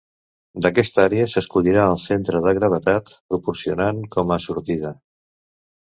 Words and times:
D'aquesta 0.65 1.03
àrea 1.09 1.27
s'escollirà 1.33 1.83
el 1.91 2.01
centre 2.05 2.41
de 2.47 2.55
gravetat, 2.61 3.13
proporcionant 3.35 4.01
com 4.17 4.35
a 4.37 4.43
sortida. 4.47 4.95